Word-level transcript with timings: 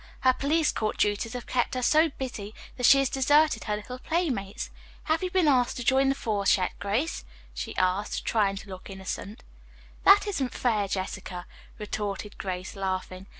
"Her 0.21 0.33
police 0.33 0.71
court 0.71 0.97
duties 0.97 1.33
have 1.33 1.45
kept 1.45 1.75
her 1.75 1.83
so 1.83 2.09
busy 2.09 2.55
that 2.75 2.87
she 2.87 2.97
has 2.97 3.07
deserted 3.07 3.65
her 3.65 3.75
little 3.75 3.99
playmates. 3.99 4.71
Have 5.03 5.21
you 5.21 5.29
been 5.29 5.47
asked 5.47 5.77
to 5.77 5.83
join 5.83 6.09
the 6.09 6.15
force 6.15 6.57
yet, 6.57 6.71
Grace!" 6.79 7.23
she 7.53 7.77
asked, 7.77 8.25
trying 8.25 8.55
to 8.55 8.69
look 8.69 8.89
innocent. 8.89 9.43
"That 10.03 10.25
isn't 10.25 10.55
fair, 10.55 10.87
Jessica," 10.87 11.45
retorted 11.77 12.39
Grace, 12.39 12.75
laughing. 12.75 13.27